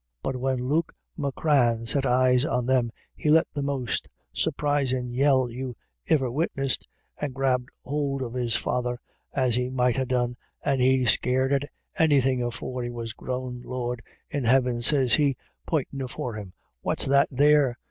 [0.23, 5.75] But when Luke Macran set eyes on them, he let the most surprisin' yell you
[6.09, 8.99] iver witnessed, and grabbed hould of his father,
[9.31, 11.69] as he might ha' done and he scared at
[11.99, 14.01] anythin' afore he was grown' Lord
[14.31, 15.37] in heaven,' sez he,
[15.67, 17.77] pointin' afore him,' what's that there?'